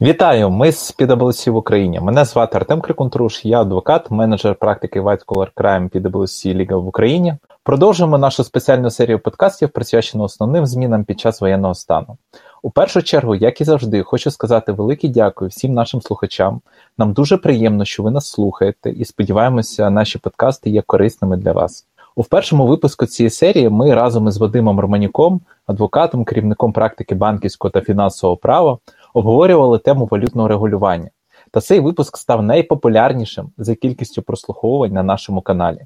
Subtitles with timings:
[0.00, 0.50] Вітаю!
[0.50, 2.00] Ми з PwC в Україні.
[2.00, 7.34] Мене звати Артем Крикунтруш, я адвокат, менеджер практики White Collar Crime PwC Legal в Україні.
[7.62, 12.16] Продовжуємо нашу спеціальну серію подкастів, присвячену основним змінам під час воєнного стану.
[12.62, 16.60] У першу чергу, як і завжди, хочу сказати велике дякую всім нашим слухачам.
[16.98, 21.86] Нам дуже приємно, що ви нас слухаєте, і сподіваємося, наші подкасти є корисними для вас.
[22.16, 27.80] У першому випуску цієї серії ми разом із Вадимом Романюком, адвокатом, керівником практики банківського та
[27.80, 28.78] фінансового права,
[29.14, 31.10] обговорювали тему валютного регулювання.
[31.50, 35.78] Та цей випуск став найпопулярнішим за кількістю прослуховувань на нашому каналі.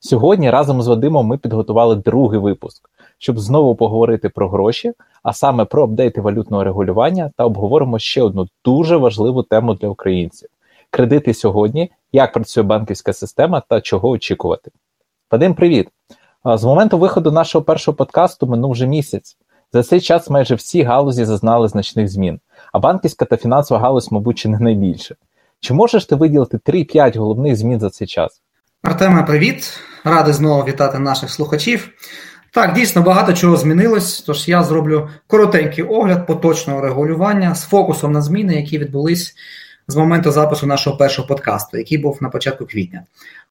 [0.00, 5.64] Сьогодні разом з Вадимом ми підготували другий випуск, щоб знову поговорити про гроші, а саме
[5.64, 10.48] про апдейти валютного регулювання, та обговоримо ще одну дуже важливу тему для українців:
[10.90, 14.70] кредити сьогодні, як працює банківська система та чого очікувати.
[15.30, 15.88] Вадим, привіт!
[16.44, 19.36] З моменту виходу нашого першого подкасту минув вже місяць.
[19.74, 22.40] За цей час майже всі галузі зазнали значних змін,
[22.74, 25.16] а банківська та фінансова галузь, мабуть, чи не найбільше.
[25.60, 28.42] Чи можеш ти виділити 3-5 головних змін за цей час?
[28.82, 29.78] Артеме, привіт!
[30.04, 31.88] Радий знову вітати наших слухачів.
[32.50, 38.22] Так, дійсно багато чого змінилось, тож я зроблю коротенький огляд поточного регулювання з фокусом на
[38.22, 39.34] зміни, які відбулись
[39.88, 43.02] з моменту запису нашого першого подкасту, який був на початку квітня.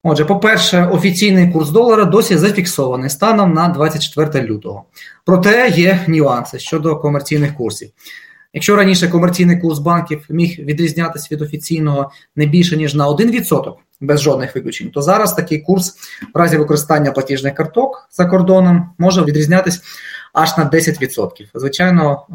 [0.04, 4.84] Отже, по-перше, офіційний курс долара досі зафіксований станом на 24 лютого.
[5.26, 7.90] Проте є нюанси щодо комерційних курсів.
[8.54, 14.22] Якщо раніше комерційний курс банків міг відрізнятися від офіційного не більше ніж на 1%, без
[14.22, 15.96] жодних виключень, то зараз такий курс
[16.34, 19.82] в разі використання платіжних карток за кордоном може відрізнятися
[20.34, 21.30] аж на 10%.
[21.54, 22.26] Звичайно,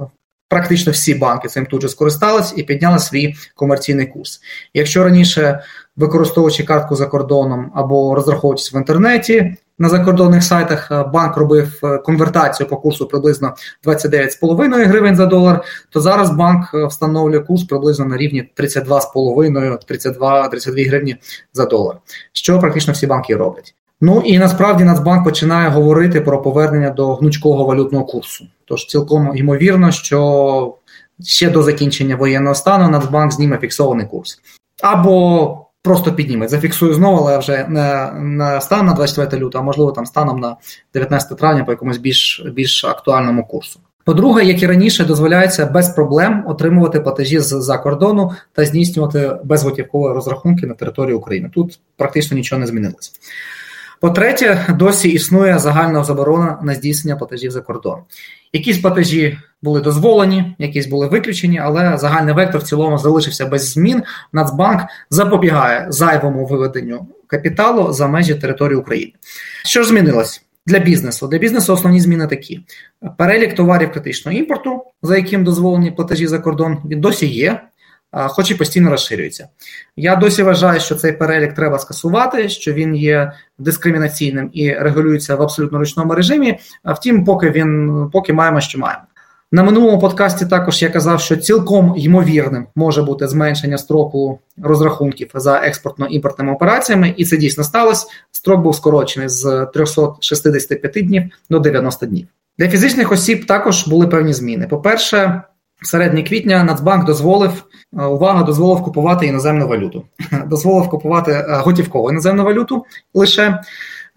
[0.48, 4.40] практично всі банки цим тут же скористались і підняли свій комерційний курс.
[4.74, 5.60] Якщо раніше,
[5.96, 11.98] використовуючи картку за кордоном або розраховуючись в інтернеті на закордонних сайтах, е, банк робив е,
[11.98, 13.54] конвертацію по курсу приблизно
[13.86, 21.16] 29,5 гривень за долар, то зараз банк е, встановлює курс приблизно на рівні 32,5-32 гривні
[21.52, 21.96] за долар,
[22.32, 23.74] що практично всі банки роблять.
[24.00, 28.46] Ну і насправді Нацбанк починає говорити про повернення до гнучкого валютного курсу.
[28.64, 30.74] Тож цілком ймовірно, що
[31.22, 34.40] ще до закінчення воєнного стану Нацбанк зніме фіксований курс.
[34.82, 36.48] Або просто підніме.
[36.48, 40.56] Зафіксую знову, але вже не, не станом на 24 лютого, а можливо там станом на
[40.94, 43.80] 19 травня по якомусь більш більш актуальному курсу.
[44.04, 50.66] По-друге, як і раніше, дозволяється без проблем отримувати платежі з-за кордону та здійснювати безготівкові розрахунки
[50.66, 51.50] на території України.
[51.54, 53.10] Тут практично нічого не змінилося.
[54.00, 57.98] По-третє, досі існує загальна заборона на здійснення платежів за кордон.
[58.52, 64.02] Якісь платежі були дозволені, якісь були виключені, але загальний вектор в цілому залишився без змін.
[64.32, 69.12] Нацбанк запобігає зайвому виведенню капіталу за межі території України.
[69.64, 70.42] Що ж змінилось?
[70.66, 72.60] Для бізнесу для бізнесу основні зміни такі:
[73.18, 77.60] перелік товарів критичного імпорту, за яким дозволені платежі за кордон, він досі є
[78.12, 79.48] хоч і постійно розширюється.
[79.96, 85.42] Я досі вважаю, що цей перелік треба скасувати, що він є дискримінаційним і регулюється в
[85.42, 86.58] абсолютно ручному режимі.
[86.82, 89.02] А втім, поки він поки маємо, що маємо.
[89.52, 95.62] На минулому подкасті також я казав, що цілком ймовірним може бути зменшення строку розрахунків за
[95.62, 98.06] експортно-імпортними операціями, і це дійсно сталося.
[98.32, 102.26] Строк був скорочений з 365 днів до 90 днів.
[102.58, 104.66] Для фізичних осіб також були певні зміни.
[104.66, 105.42] По-перше,
[105.82, 107.64] середні квітня Нацбанк дозволив
[107.98, 110.04] е, увага, дозволив купувати іноземну валюту.
[110.46, 112.84] Дозволив купувати е, готівкову іноземну валюту
[113.14, 113.60] лише.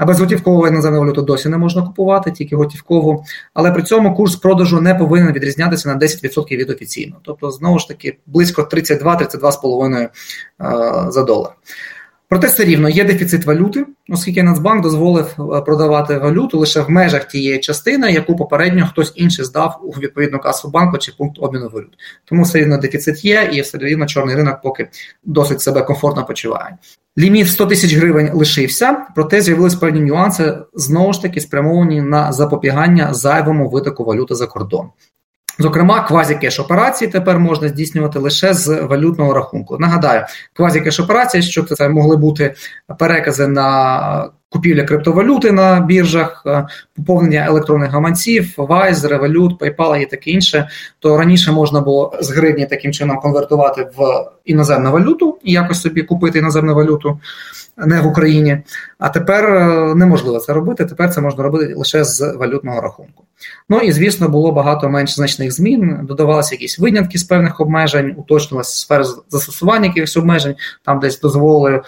[0.05, 3.25] Безготівкову іноземну валюту досі не можна купувати, тільки готівкову.
[3.53, 7.21] Але при цьому курс продажу не повинен відрізнятися на 10% від офіційного.
[7.23, 10.09] Тобто, знову ж таки, близько 32-32,5 е,
[11.11, 11.51] за долар.
[12.31, 17.27] Проте все рівно є дефіцит валюти, оскільки Нацбанк дозволив е, продавати валюту лише в межах
[17.27, 21.97] тієї частини, яку попередньо хтось інший здав у відповідну касу банку чи пункт обміну валют.
[22.25, 24.89] Тому все рівно дефіцит є, і все рівно чорний ринок поки
[25.23, 26.77] досить себе комфортно почуває.
[27.17, 33.13] Ліміт 100 тисяч гривень лишився, проте з'явились певні нюанси знову ж таки спрямовані на запобігання
[33.13, 34.89] зайвому витоку валюти за кордон.
[35.59, 39.77] Зокрема, квазікеш операції тепер можна здійснювати лише з валютного рахунку.
[39.79, 42.53] Нагадаю, квазікеш операції, що це могли бути
[42.99, 50.31] перекази на купівля криптовалюти на біржах, е, поповнення електронних гаманців, Wise, Revolut, PayPal і таке
[50.31, 50.69] інше.
[50.99, 56.01] То раніше можна було з гривні таким чином конвертувати в іноземну валюту і якось собі
[56.01, 57.19] купити іноземну валюту.
[57.85, 58.57] Не в Україні.
[58.99, 60.85] А тепер е, неможливо це робити.
[60.85, 63.23] Тепер це можна робити лише з валютного рахунку.
[63.69, 65.99] Ну і звісно, було багато менш значних змін.
[66.03, 70.55] Додавалися якісь винятки з певних обмежень, уточнилася сфера застосування якихось обмежень.
[70.85, 71.81] Там десь дозволили е,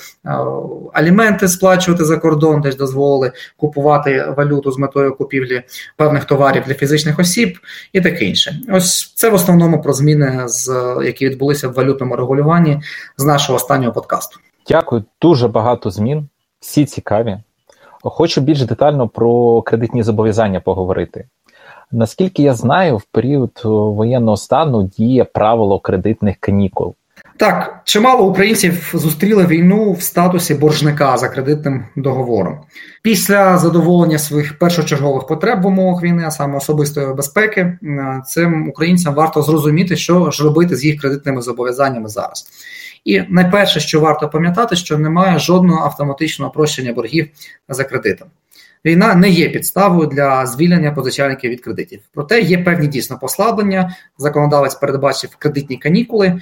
[0.94, 5.64] аліменти сплачувати за кордон, десь дозволили купувати валюту з метою купівлі
[5.98, 7.60] певних товарів для фізичних осіб
[7.94, 8.60] і таке інше.
[8.70, 12.82] Ось це в основному про зміни, з які відбулися в валютному регулюванні
[13.18, 14.40] з нашого останнього подкасту.
[14.68, 16.28] Дякую, дуже багато змін,
[16.60, 17.38] всі цікаві.
[18.04, 21.26] Хочу більш детально про кредитні зобов'язання поговорити.
[21.92, 26.96] Наскільки я знаю, в період воєнного стану діє правило кредитних канікул.
[27.38, 32.58] Так, чимало українців зустріли війну в статусі боржника за кредитним договором.
[33.02, 37.78] Після задоволення своїх першочергових потреб в умовах війни, а саме особистої безпеки,
[38.26, 42.48] цим українцям варто зрозуміти, що ж робити з їх кредитними зобов'язаннями зараз.
[43.06, 47.30] І найперше, що варто пам'ятати, що немає жодного автоматичного прощення боргів
[47.70, 48.28] за кредитом.
[48.86, 52.00] Війна не є підставою для звільнення позичальників від кредитів.
[52.14, 53.96] Проте є певні дійсно послаблення.
[54.18, 56.42] Законодавець передбачив кредитні канікули,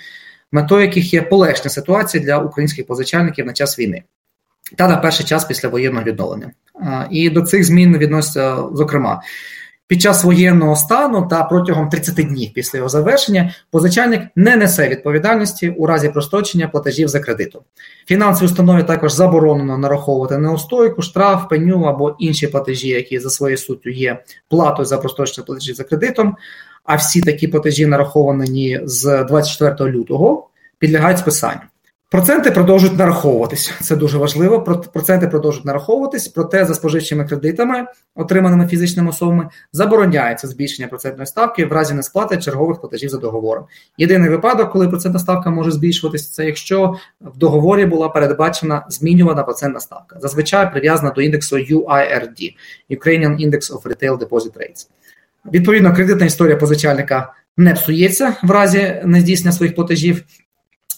[0.51, 4.03] метою яких є полегшення ситуації для українських позичальників на час війни
[4.75, 6.51] та на перший час після воєнного відновлення.
[7.11, 9.21] І до цих змін відносяться, зокрема,
[9.91, 15.69] під час воєнного стану та протягом 30 днів після його завершення позичальник не несе відповідальності
[15.69, 17.61] у разі прострочення платежів за кредитом.
[18.05, 23.89] Фінансовій установі також заборонено нараховувати неустойку, штраф, пеню або інші платежі, які за своєю суттю
[23.89, 26.35] є платою за прострочення платежів за кредитом.
[26.83, 30.49] А всі такі платежі нараховані з 24 лютого
[30.79, 31.61] підлягають списанню.
[32.11, 33.73] Проценти продовжують нараховуватись.
[33.81, 34.61] Це дуже важливо.
[34.93, 37.85] Проценти продовжують нараховуватись, проте за споживчими кредитами,
[38.15, 43.65] отриманими фізичними особами, забороняється збільшення процентної ставки в разі несплати чергових платежів за договором.
[43.97, 49.79] Єдиний випадок, коли процентна ставка може збільшуватись, це якщо в договорі була передбачена змінювана процентна
[49.79, 52.55] ставка, зазвичай прив'язана до індексу UIRD–
[52.89, 54.87] Ukrainian Index of Retail Deposit Rates.
[55.53, 60.23] Відповідно, кредитна історія позичальника не псується в разі нездійснення своїх платежів.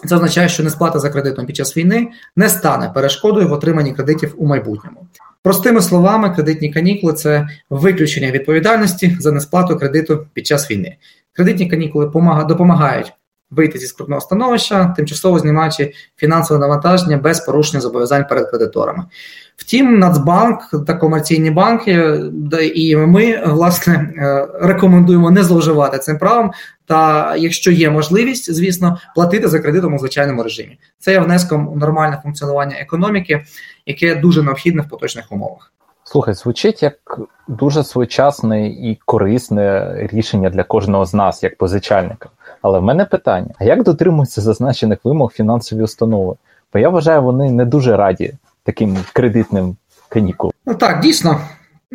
[0.05, 4.35] Це означає, що несплата за кредитом під час війни не стане перешкодою в отриманні кредитів
[4.38, 5.07] у майбутньому.
[5.44, 10.97] Простими словами, кредитні канікули це виключення відповідальності за несплату кредиту під час війни.
[11.33, 12.05] Кредитні канікули
[12.47, 13.13] допомагають
[13.55, 19.03] вийти зі скрутного становища, тимчасово знімаючи фінансове навантаження без порушення зобов'язань перед кредиторами.
[19.57, 22.21] Втім, Нацбанк та комерційні банки,
[22.75, 26.51] і ми власне е, рекомендуємо не зловживати цим правом.
[26.85, 30.79] Та якщо є можливість, звісно, платити за кредитом у звичайному режимі.
[30.99, 33.45] Це є внеском у нормальне функціонування економіки,
[33.85, 35.72] яке дуже необхідне в поточних умовах.
[36.03, 42.29] Слухай, звучить як дуже своєчасне і корисне рішення для кожного з нас, як позичальника.
[42.61, 46.35] Але в мене питання: а як дотримуються зазначених вимог фінансові установи?
[46.73, 48.33] Бо я вважаю, вони не дуже раді
[48.63, 49.75] таким кредитним
[50.09, 50.53] канікулам.
[50.65, 51.39] Ну так, дійсно.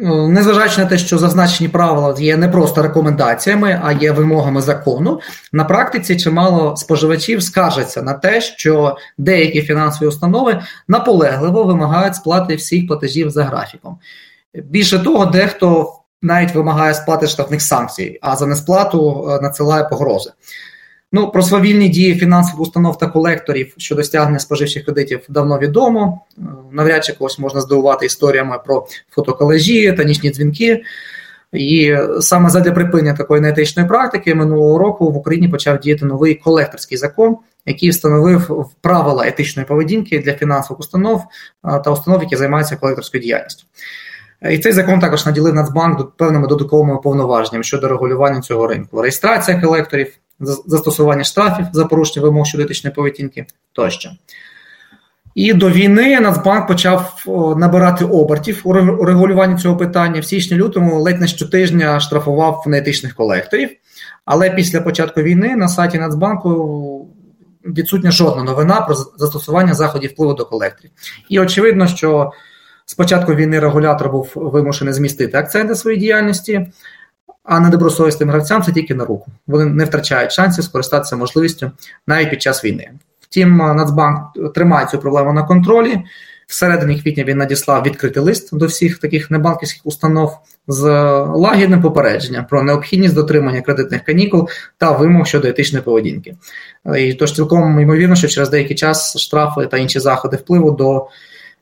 [0.00, 5.20] Ну, незважаючи на те, що зазначені правила є не просто рекомендаціями, а є вимогами закону,
[5.52, 12.86] на практиці чимало споживачів скаржаться на те, що деякі фінансові установи наполегливо вимагають сплати всіх
[12.86, 13.98] платежів за графіком.
[14.54, 15.92] Більше того, дехто
[16.22, 20.30] навіть вимагає сплати штрафних санкцій, а за несплату е, надсилає погрози.
[21.12, 26.20] Ну, про свавільні дії фінансових установ та колекторів щодо стягнення споживчих кредитів давно відомо.
[26.38, 30.82] Е, навряд чи когось можна здивувати історіями про фотоколежі та нічні дзвінки.
[31.52, 36.98] І саме задля припинення такої неетичної практики минулого року в Україні почав діяти новий колекторський
[36.98, 41.24] закон, який встановив правила етичної поведінки для фінансових установ
[41.64, 43.64] е, та установ, які займаються колекторською діяльністю.
[44.50, 49.02] І цей закон також наділив Нацбанк певними додатковими повноваженнями щодо регулювання цього ринку.
[49.02, 54.10] Реєстрація колекторів, застосування штрафів за порушення вимог щодо етичної поведінки тощо.
[55.34, 57.24] І до війни Нацбанк почав
[57.56, 58.72] набирати обертів у
[59.04, 60.20] регулюванні цього питання.
[60.20, 63.70] В січні-лютому ледь не щотижня штрафував неетичних колекторів.
[64.24, 67.08] Але після початку війни на сайті Нацбанку
[67.64, 70.90] відсутня жодна новина про застосування заходів впливу до колекторів.
[71.28, 72.32] І очевидно, що
[72.86, 76.66] спочатку війни регулятор був вимушений змістити акценти своєї діяльності,
[77.48, 79.30] а недобросовісним гравцям це тільки на руку.
[79.46, 81.70] Вони не втрачають шансів скористатися можливістю
[82.06, 82.90] навіть під час війни.
[83.20, 84.18] Втім, Нацбанк
[84.54, 86.02] тримає цю проблему на контролі.
[86.46, 90.38] Всередині квітня він надіслав відкритий лист до всіх таких небанківських установ
[90.68, 90.84] з
[91.34, 96.36] лагідним попередженням про необхідність дотримання кредитних канікул та вимог щодо етичної поведінки.
[96.98, 101.08] І Тож цілком ймовірно, що через деякий час штрафи та інші заходи впливу до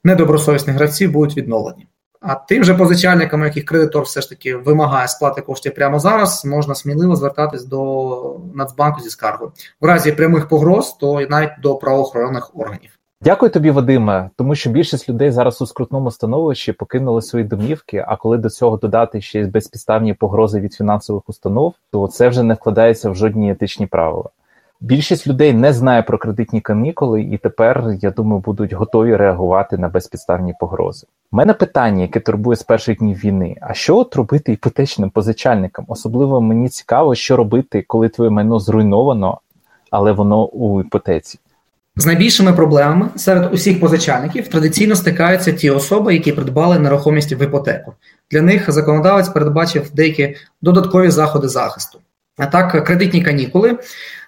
[0.05, 1.87] недобросовісних гравців будуть відновлені.
[2.28, 6.75] А тим же позичальникам, яких кредитор все ж таки вимагає сплати коштів прямо зараз, можна
[6.75, 9.52] сміливо звертатись до Нацбанку зі скаргою.
[9.80, 12.90] В разі прямих погроз, то навіть до правоохоронних органів.
[13.23, 18.04] Дякую тобі, Вадиме, тому що більшість людей зараз у скрутному становищі покинули свої домівки.
[18.09, 22.42] А коли до цього додати ще й безпідставні погрози від фінансових установ, то це вже
[22.42, 24.30] не вкладається в жодні етичні правила.
[24.80, 29.88] Більшість людей не знає про кредитні канікули, і тепер, я думаю, будуть готові реагувати на
[29.88, 31.06] безпідставні погрози.
[31.33, 35.85] У мене питання, яке турбує з перших днів війни: а що от робити іпотечним позичальникам?
[35.88, 39.40] Особливо мені цікаво, що робити, коли твоє майно зруйновано,
[39.90, 41.38] але воно у іпотеці.
[41.99, 47.92] З найбільшими проблемами серед усіх позичальників традиційно стикаються ті особи, які придбали нерухомість в іпотеку.
[48.30, 51.99] Для них законодавець передбачив деякі додаткові заходи захисту.
[52.38, 53.78] А так, кредитні канікули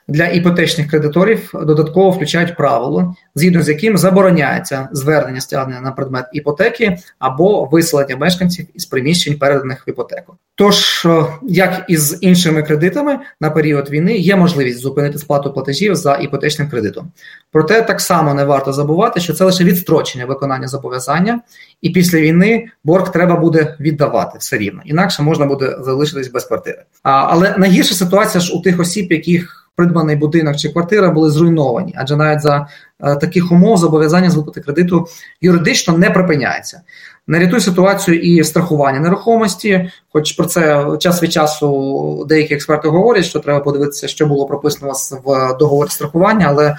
[0.09, 6.99] для іпотечних кредиторів додатково включають правило, згідно з яким забороняється звернення стягнення на предмет іпотеки
[7.19, 10.37] або виселення мешканців із приміщень, переданих в іпотеку.
[10.55, 15.95] Тож, е, як і з іншими кредитами на період війни, є можливість зупинити сплату платежів
[15.95, 17.13] за іпотечним кредитом.
[17.53, 21.41] Проте так само не варто забувати, що це лише відстрочення виконання зобов'язання,
[21.83, 26.83] і після війни борг треба буде віддавати все рівно, інакше можна буде залишитись без квартири.
[27.03, 31.95] А, Але найгірша ситуація ж у тих осіб, яких придбаний будинок чи квартира були зруйновані,
[31.97, 32.67] адже навіть за
[33.01, 35.07] е, таких умов зобов'язання з виплати кредиту
[35.41, 36.81] юридично не припиняється.
[37.27, 43.25] Не рятує ситуацію і страхування нерухомості, хоч про це час від часу деякі експерти говорять,
[43.25, 44.93] що треба подивитися, що було прописано
[45.25, 46.77] в договорі страхування, але е,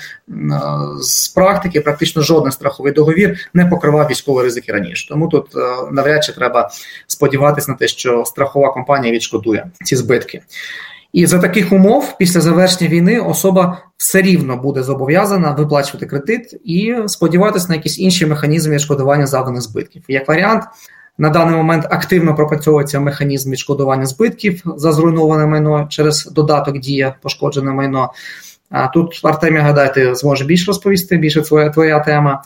[1.02, 5.10] з практики практично жоден страховий договір не покривав військові ризики раніше.
[5.10, 5.60] Тому тут е,
[5.92, 6.70] навряд чи треба
[7.08, 10.42] сподіватися на те, що страхова компанія відшкодує ці збитки.
[11.14, 16.96] І за таких умов, після завершення війни, особа все рівно буде зобов'язана виплачувати кредит і
[17.08, 20.04] сподіватися на якісь інші механізми відшкодування завданих збитків.
[20.08, 20.64] Як варіант,
[21.18, 27.72] на даний момент активно пропрацьовується механізм відшкодування збитків за зруйноване майно через додаток дія пошкоджене
[27.72, 28.12] майно.
[28.70, 32.44] А тут Артемія, гадайте, зможе більше розповісти, більше твоя твоя тема.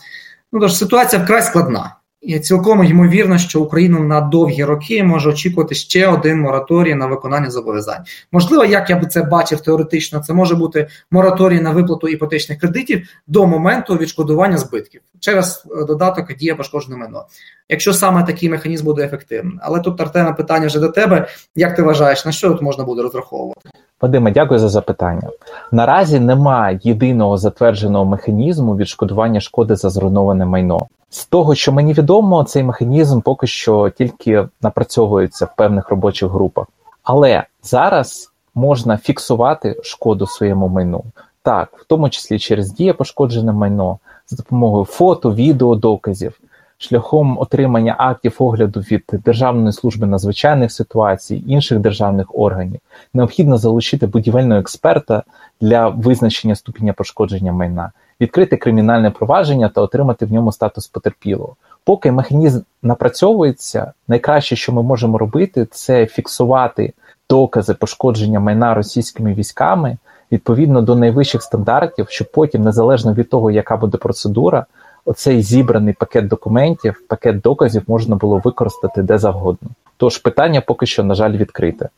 [0.51, 1.95] Ну тож ситуація вкрай складна.
[2.23, 7.51] І цілком ймовірно, що Україну на довгі роки може очікувати ще один мораторій на виконання
[7.51, 8.03] зобов'язань.
[8.31, 13.07] Можливо, як я би це бачив теоретично, це може бути мораторій на виплату іпотечних кредитів
[13.27, 17.25] до моменту відшкодування збитків через е, додаток дія пошкоджене майно.
[17.69, 19.59] Якщо саме такий механізм буде ефективним.
[19.63, 21.27] Але тут Артема, питання вже до тебе.
[21.55, 23.69] Як ти вважаєш, на що тут можна буде розраховувати?
[24.01, 25.29] Вадиме, дякую за запитання.
[25.71, 30.87] Наразі немає єдиного затвердженого механізму відшкодування шкоди за зруйноване майно.
[31.09, 36.67] З того, що мені відомо, цей механізм поки що тільки напрацьовується в певних робочих групах.
[37.03, 41.03] Але зараз можна фіксувати шкоду своєму майну.
[41.43, 46.39] Так, в тому числі через діє пошкоджене майно, за допомогою фото, відео, доказів,
[46.83, 52.79] шляхом отримання актів огляду від Державної служби надзвичайних ситуацій, інших державних органів,
[53.13, 55.23] необхідно залучити будівельного експерта
[55.61, 61.55] для визначення ступеня пошкодження майна відкрити кримінальне провадження та отримати в ньому статус потерпілого.
[61.85, 66.93] Поки механізм напрацьовується, найкраще, що ми можемо робити, це фіксувати
[67.29, 69.97] докази пошкодження майна російськими військами
[70.31, 74.65] відповідно до найвищих стандартів, щоб потім, незалежно від того, яка буде процедура,
[75.05, 79.69] оцей зібраний пакет документів, пакет доказів можна було використати де завгодно.
[79.97, 81.89] Тож питання поки що, на жаль, відкрите.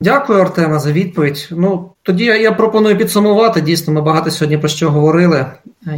[0.00, 1.48] Дякую, Артема, за відповідь.
[1.50, 3.60] Ну тоді я пропоную підсумувати.
[3.60, 5.46] Дійсно, ми багато сьогодні про що говорили,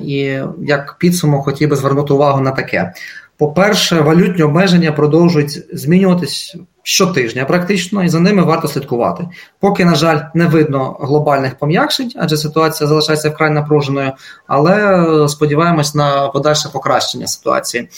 [0.02, 2.92] і як підсумок хотів би звернути увагу на таке.
[3.38, 9.28] По-перше, валютні обмеження продовжують змінюватись щотижня, практично, і за ними варто слідкувати.
[9.61, 14.12] Поки, на жаль, не видно глобальних пом'якшень, адже ситуація залишається вкрай напруженою,
[14.47, 17.88] але сподіваємось на подальше покращення ситуації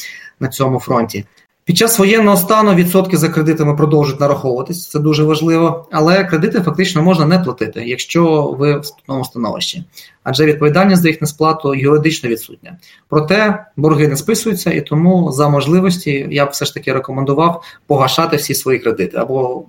[0.40, 1.24] на цьому фронті.
[1.68, 7.02] Під час воєнного стану відсотки за кредитами продовжують нараховуватись, це дуже важливо, але кредити фактично
[7.02, 9.84] можна не платити, якщо ви в спутному становищі,
[10.22, 12.78] адже відповідальність за їх несплату юридично відсутня.
[13.08, 18.36] Проте борги не списуються, і тому за можливості я б все ж таки рекомендував погашати
[18.36, 19.64] всі свої кредити або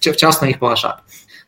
[0.00, 1.02] вчасно їх погашати.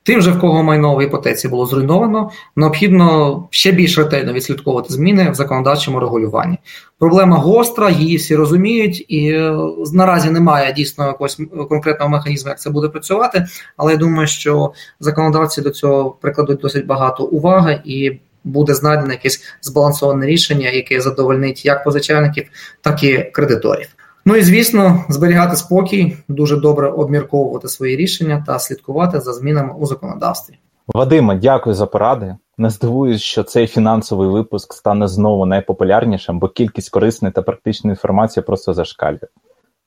[0.05, 5.31] Тим же, в кого майно в іпотеці було зруйновано, необхідно ще більш ретельно відслідковувати зміни
[5.31, 6.59] в законодавчому регулюванні.
[6.99, 9.57] Проблема гостра, її всі розуміють, і е,
[9.93, 13.47] наразі немає дійсно якогось конкретного механізму, як це буде працювати.
[13.77, 18.21] Але я думаю, що законодавці до цього прикладуть досить багато уваги і.
[18.45, 22.45] Буде знайдено якесь збалансоване рішення, яке задовольнить як позичальників,
[22.81, 23.89] так і кредиторів.
[24.25, 29.87] Ну і звісно, зберігати спокій, дуже добре обмірковувати свої рішення та слідкувати за змінами у
[29.87, 30.55] законодавстві.
[30.87, 32.37] Вадиме, дякую за поради.
[32.59, 38.45] Не здивуюсь, що цей фінансовий випуск стане знову найпопулярнішим, бо кількість корисної та практичної інформації
[38.45, 39.29] просто зашкалює.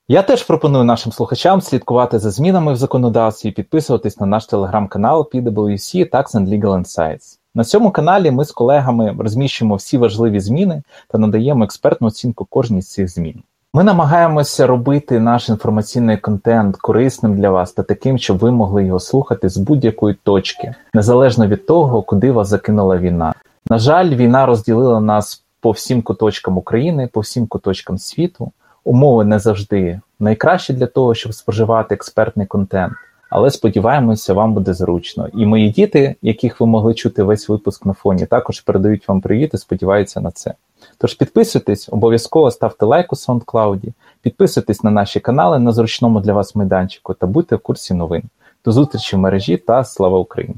[0.07, 5.29] Я теж пропоную нашим слухачам слідкувати за змінами в законодавстві і підписуватись на наш телеграм-канал
[5.33, 7.39] PwC Tax and Legal Insights.
[7.55, 12.81] На цьому каналі ми з колегами розміщуємо всі важливі зміни та надаємо експертну оцінку кожній
[12.81, 13.43] з цих змін.
[13.75, 18.99] Ми намагаємося робити наш інформаційний контент корисним для вас та таким, щоб ви могли його
[18.99, 23.33] слухати з будь-якої точки, незалежно від того, куди вас закинула війна.
[23.69, 28.51] На жаль, війна розділила нас по всім куточкам України, по всім куточкам світу.
[28.83, 32.93] Умови не завжди найкращі для того, щоб споживати експертний контент.
[33.29, 35.27] Але сподіваємося, вам буде зручно.
[35.33, 39.51] І мої діти, яких ви могли чути весь випуск на фоні, також передають вам привіт
[39.53, 40.53] і сподіваються на це.
[40.97, 46.55] Тож підписуйтесь, обов'язково ставте лайк у SoundCloud, підписуйтесь на наші канали на зручному для вас
[46.55, 48.23] майданчику та будьте в курсі новин.
[48.65, 50.55] До зустрічі в мережі та слава Україні!